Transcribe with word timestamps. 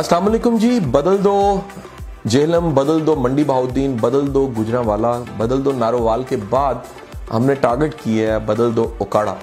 السلام 0.00 0.26
علیکم 0.26 0.56
جی 0.56 0.68
بدل 0.90 1.16
دو 1.24 1.60
جہلم 2.24 2.68
بدل 2.74 3.06
دو 3.06 3.14
منڈی 3.16 3.44
بہاؤدین، 3.44 3.96
بدل 4.00 4.32
دو 4.34 4.46
گجرا 4.58 4.80
والا 4.80 5.12
بدل 5.36 5.64
دو 5.64 5.72
نارووال 5.78 6.22
کے 6.28 6.36
بعد 6.50 6.74
ہم 7.32 7.44
نے 7.46 7.54
ٹارگٹ 7.54 7.94
کیا 8.04 8.32
ہے 8.32 8.38
بدل 8.46 8.74
دو 8.76 8.88
اکاڑا 9.00 9.34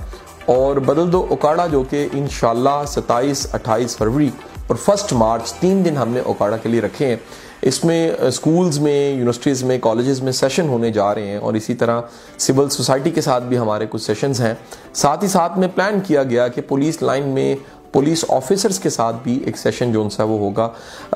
اور 0.45 0.75
بدل 0.75 1.11
دو 1.11 1.25
اکاڑا 1.31 1.67
جو 1.67 1.83
کہ 1.89 2.07
انشاءاللہ 2.13 2.83
ستائیس، 2.87 3.47
اٹھائیس 3.53 3.97
فروری 3.97 4.29
اور 4.67 4.75
فرسٹ 4.75 5.13
مارچ، 5.13 5.53
تین 5.53 5.85
دن 5.85 5.97
ہم 5.97 6.09
نے 6.09 6.21
اکاڑا 6.25 6.57
کے 6.57 6.69
لیے 6.69 6.81
رکھے 6.81 7.07
ہیں۔ 7.07 7.15
اس 7.61 7.83
میں 7.85 8.11
اسکولز 8.27 8.77
میں 8.79 9.09
یونیورسٹیز 9.09 9.63
میں 9.63 9.77
کالجز 9.81 10.21
میں 10.21 10.31
سیشن 10.31 10.67
ہونے 10.69 10.91
جا 10.91 11.13
رہے 11.15 11.27
ہیں 11.27 11.37
اور 11.37 11.53
اسی 11.53 11.73
طرح 11.75 12.01
سول 12.37 12.69
سوسائٹی 12.69 13.11
کے 13.11 13.21
ساتھ 13.21 13.43
بھی 13.43 13.57
ہمارے 13.57 13.85
کچھ 13.89 14.01
سیشنز 14.01 14.41
ہیں۔ 14.41 14.53
ساتھ 14.93 15.23
ہی 15.23 15.29
ساتھ 15.29 15.57
میں 15.59 15.67
پلان 15.75 15.99
کیا 16.07 16.23
گیا 16.23 16.47
کہ 16.47 16.61
پولیس 16.67 17.01
لائن 17.01 17.27
میں 17.29 17.55
پولیس 17.91 18.23
آفیسرز 18.29 18.79
کے 18.79 18.89
ساتھ 18.89 19.15
بھی 19.23 19.37
ایک 19.45 19.57
سیشن 19.57 19.91
جو 19.91 20.01
ان 20.01 20.09
سا 20.09 20.23
وہ 20.23 20.37
ہوگا۔ 20.39 20.69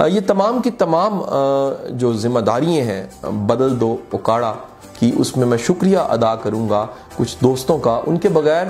یہ 0.08 0.20
تمام 0.28 0.62
کی 0.62 0.72
تمام 0.72 1.22
جو 1.90 2.14
ذمہ 2.14 2.40
داریاں 2.40 2.84
ہیں، 2.86 3.06
بدل 3.48 3.80
دو، 3.80 3.96
اکاڑا 4.14 4.54
کی 5.00 5.12
اس 5.18 5.36
میں 5.38 5.46
میں 5.48 5.58
شکریہ 5.58 5.98
ادا 5.98 6.36
کروں 6.36 6.68
گا 6.70 6.86
کچھ 7.16 7.36
دوستوں 7.44 7.78
کا۔ 7.78 8.00
ان 8.08 8.18
کے 8.18 8.30
بغیر 8.30 8.68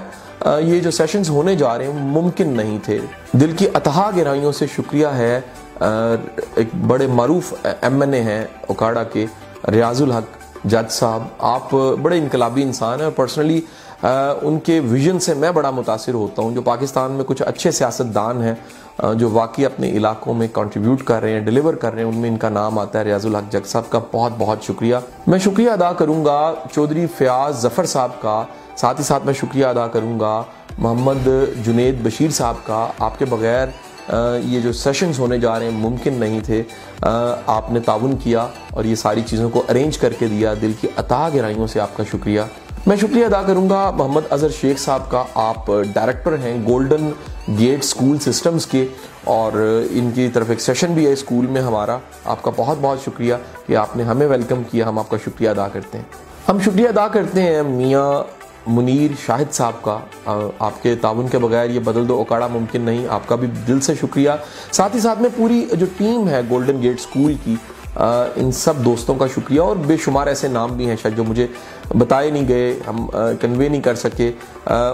یہ 0.59 0.79
جو 0.79 0.91
سیشنز 0.91 1.29
ہونے 1.29 1.55
جا 1.55 1.77
رہے 1.77 1.85
ہیں 1.87 2.05
ممکن 2.11 2.53
نہیں 2.57 2.77
تھے۔ 2.83 2.99
دل 3.31 3.51
کی 3.57 3.67
اتہا 3.73 4.09
گہرائیوں 4.17 4.51
سے 4.51 4.65
شکریہ 4.75 5.07
ہے 5.07 5.39
ایک 5.79 6.75
بڑے 6.87 7.07
معروف 7.07 7.53
ایم 7.63 8.01
این 8.01 8.13
اے 8.13 8.21
ہیں 8.23 8.45
اکاڑا 8.69 9.03
کے، 9.03 9.25
ریاض 9.71 10.01
الحق 10.01 10.65
جج 10.65 10.91
صاحب۔ 10.91 11.21
آپ 11.39 11.73
بڑے 12.01 12.17
انقلابی 12.17 12.63
انسان 12.63 12.97
ہیں 12.97 13.05
اور 13.05 13.13
پرسنلی 13.15 13.61
ان 14.03 14.59
کے 14.59 14.79
ویژن 14.79 15.19
سے 15.19 15.33
میں 15.33 15.51
بڑا 15.51 15.71
متاثر 15.71 16.13
ہوتا 16.13 16.41
ہوں، 16.41 16.53
جو 16.55 16.61
پاکستان 16.61 17.11
میں 17.11 17.25
کچھ 17.27 17.41
اچھے 17.45 17.71
سیاست 17.71 18.13
دان 18.15 18.41
ہیں 18.43 18.55
جو 19.15 19.29
واقعی 19.31 19.65
اپنے 19.65 19.89
علاقوں 19.89 20.33
میں 20.33 20.47
کنٹریبیوٹ 20.53 21.03
کر 21.03 21.21
رہے 21.21 21.31
ہیں 21.31 21.39
ڈیلیور 21.39 21.73
کر 21.73 21.93
رہے 21.93 22.01
ہیں، 22.01 22.09
ان 22.09 22.17
میں 22.17 22.29
ان 22.29 22.37
کا 22.37 22.49
نام 22.49 22.79
آتا 22.79 22.99
ہے، 22.99 23.03
ریاض 23.03 23.25
الحق 23.25 23.51
جگ 23.51 23.67
صاحب 23.67 23.89
کا 23.89 23.99
بہت 24.11 24.31
بہت 24.37 24.63
شکریہ۔ 24.63 24.95
میں 25.27 25.39
شکریہ 25.39 25.69
ادا 25.69 25.91
کروں 25.93 26.23
گا 26.25 26.53
چودھری 26.71 27.05
فیاض 27.17 27.61
ظفر 27.61 27.85
صاحب 27.85 28.21
کا، 28.21 28.43
ساتھ 28.75 28.99
ہی 28.99 29.05
ساتھ 29.05 29.25
میں 29.25 29.33
شکریہ 29.33 29.65
ادا 29.65 29.87
کروں 29.87 30.19
گا 30.19 30.41
محمد 30.77 31.27
جنید 31.65 32.03
بشیر 32.03 32.29
صاحب 32.31 32.55
کا۔ 32.65 32.85
آپ 32.99 33.19
کے 33.19 33.25
بغیر 33.25 33.67
یہ 34.43 34.59
جو 34.59 34.71
سیشنز 34.73 35.19
ہونے 35.19 35.37
جا 35.39 35.57
رہے 35.59 35.65
ہیں 35.65 35.79
ممکن 35.79 36.13
نہیں 36.13 36.39
تھے۔ 36.45 36.61
آپ 37.45 37.71
نے 37.71 37.79
تعاون 37.79 38.15
کیا 38.23 38.45
اور 38.69 38.83
یہ 38.83 38.95
ساری 38.95 39.21
چیزوں 39.25 39.49
کو 39.49 39.63
ارینج 39.69 39.97
کر 39.97 40.13
کے 40.19 40.27
دیا۔ 40.27 40.53
دل 40.61 40.71
کی 40.81 40.87
عطا 40.97 41.27
گہرائیوں 41.35 41.67
سے 41.67 41.79
آپ 41.79 41.95
کا 41.97 42.03
شکریہ۔ 42.11 42.41
میں 42.87 42.95
شکریہ 42.97 43.25
ادا 43.25 43.41
کروں 43.41 43.69
گا 43.69 43.89
محمد 43.91 44.21
اظہر 44.29 44.49
شیخ 44.49 44.79
صاحب 44.79 45.09
کا۔ 45.09 45.23
آپ 45.33 45.67
ڈائریکٹر 45.93 46.35
ہیں 46.43 46.53
گولڈن 46.67 47.09
گیٹ 47.59 47.83
سکول 47.83 48.17
سسٹمز 48.19 48.65
کے 48.65 48.85
اور 49.23 49.51
ان 49.91 50.09
کی 50.15 50.27
طرف 50.33 50.49
ایک 50.49 50.61
سیشن 50.61 50.93
بھی 50.93 51.05
ہے 51.07 51.13
اسکول 51.13 51.47
میں 51.47 51.61
ہمارا۔ 51.61 51.97
آپ 52.25 52.41
کا 52.41 52.51
بہت 52.55 52.77
بہت 52.81 53.03
شکریہ 53.05 53.33
کہ 53.67 53.75
آپ 53.75 53.95
نے 53.97 54.03
ہمیں 54.03 54.27
ویلکم 54.27 54.63
کیا، 54.71 54.87
ہم 54.89 54.99
آپ 54.99 55.09
کا 55.09 55.17
شکریہ 55.25 55.49
ادا 55.49 55.67
کرتے 55.67 55.97
ہیں۔ 55.97 56.05
ہم 56.49 56.59
شکریہ 56.59 56.87
ادا 56.87 57.07
کرتے 57.07 57.41
ہیں 57.41 57.63
میاں 57.63 58.11
منیر 58.67 59.11
شاہد 59.25 59.53
صاحب 59.53 59.81
کا۔ 59.81 59.97
آپ 60.59 60.83
کے 60.83 60.95
تعاون 60.95 61.27
کے 61.27 61.37
بغیر 61.37 61.69
یہ 61.69 61.79
بدل 61.79 62.07
دو 62.07 62.19
اکاڑا 62.21 62.47
ممکن 62.47 62.81
نہیں۔ 62.81 63.07
آپ 63.09 63.27
کا 63.27 63.35
بھی 63.35 63.47
دل 63.67 63.79
سے 63.79 63.93
شکریہ۔ 64.01 64.31
ساتھ 64.71 64.95
ہی 64.95 65.01
ساتھ 65.01 65.21
میں 65.21 65.29
پوری 65.35 65.65
جو 65.71 65.85
ٹیم 65.97 66.29
ہے 66.29 66.41
گولڈن 66.49 66.81
گیٹ 66.83 66.99
سکول 67.01 67.33
کی 67.43 67.55
ان 67.95 68.51
سب 68.51 68.73
دوستوں 68.85 69.15
کا 69.15 69.27
شکریہ 69.27 69.61
اور 69.61 69.75
بے 69.75 69.97
شمار 69.97 70.27
ایسے 70.27 70.47
نام 70.47 70.73
بھی 70.77 70.89
ہیں 70.89 70.95
شاید 71.01 71.17
جو 71.17 71.23
مجھے 71.23 71.47
بتائے 71.97 72.29
نہیں 72.31 72.47
گئے، 72.47 72.79
ہم 72.87 73.07
کنوے 73.41 73.69
نہیں 73.69 73.81
کر 73.81 73.95
سکے۔ 73.95 74.31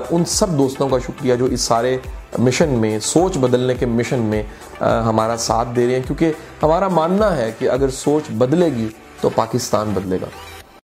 ان 0.10 0.26
سب 0.26 0.58
دوستوں 0.58 0.90
کا 0.90 0.98
شکریہ 1.06 1.36
جو 1.36 1.46
اس 1.46 1.62
سارے 1.62 1.98
مشن 2.38 2.70
میں، 2.70 2.98
سوچ 3.00 3.38
بدلنے 3.38 3.76
کے 3.76 3.86
مشن 3.86 4.20
میں 4.20 4.44
ہمارا 4.82 5.38
ساتھ 5.40 5.70
دے 5.76 5.88
رہے 5.88 5.96
ہیں۔ 5.96 6.08
کیونکہ 6.08 6.32
ہمارا 6.64 6.88
ماننا 6.88 7.36
ہے 7.38 7.52
کہ 7.60 7.70
اگر 7.70 7.90
سوچ 7.90 8.32
بدلے 8.32 8.70
گی 8.76 8.88
تو 9.22 9.30
پاکستان 9.36 9.92
بدلے 9.94 10.18
گا۔ 10.22 10.28